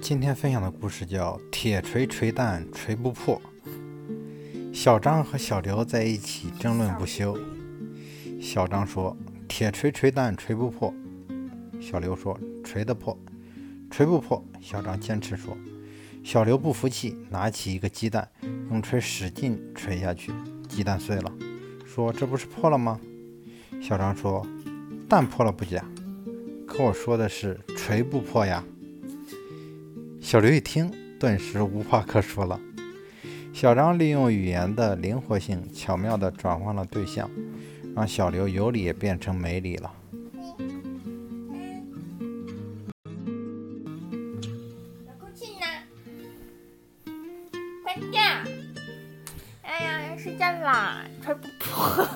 [0.00, 3.40] 今天分享的故事叫《铁锤锤蛋锤不破》。
[4.74, 7.36] 小张和小刘在一起争论不休。
[8.40, 9.16] 小张说
[9.48, 10.94] ：“铁锤锤蛋锤不破。”
[11.80, 13.18] 小刘说：“锤得破，
[13.90, 15.56] 锤不破。”小张坚持说。
[16.24, 18.28] 小刘不服气，拿起一个鸡蛋，
[18.70, 20.32] 用锤使劲锤下去，
[20.68, 21.32] 鸡蛋碎了，
[21.86, 23.00] 说：“这不是破了吗？”
[23.80, 24.46] 小张说
[25.08, 25.84] ：“蛋破了不假，
[26.68, 28.62] 可我说的是锤不破呀。
[30.20, 32.60] 小刘一听顿时无话可说了。
[33.54, 37.28] 小张利用语言的灵活性巧妙的转换了对象
[37.96, 39.92] 让小刘有理也变成没理了。
[45.34, 45.84] 进来
[49.62, 52.06] 哎呀要睡觉啦吹不破。